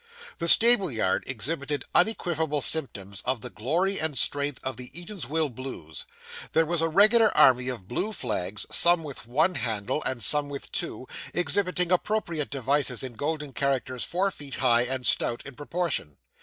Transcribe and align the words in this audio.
The 0.39 0.47
stable 0.47 0.89
yard 0.91 1.25
exhibited 1.27 1.83
unequivocal 1.93 2.61
symptoms 2.63 3.21
of 3.23 3.41
the 3.41 3.51
glory 3.51 3.99
and 4.01 4.17
strength 4.17 4.59
of 4.63 4.75
the 4.75 4.89
Eatanswill 4.95 5.53
Blues. 5.53 6.07
There 6.53 6.65
was 6.65 6.81
a 6.81 6.89
regular 6.89 7.29
army 7.37 7.69
of 7.69 7.87
blue 7.87 8.11
flags, 8.11 8.65
some 8.71 9.03
with 9.03 9.27
one 9.27 9.53
handle, 9.53 10.01
and 10.03 10.23
some 10.23 10.49
with 10.49 10.71
two, 10.71 11.05
exhibiting 11.35 11.91
appropriate 11.91 12.49
devices, 12.49 13.03
in 13.03 13.13
golden 13.13 13.53
characters 13.53 14.03
four 14.03 14.31
feet 14.31 14.55
high, 14.55 14.85
and 14.85 15.05
stout 15.05 15.45
in 15.45 15.53
proportion. 15.53 16.17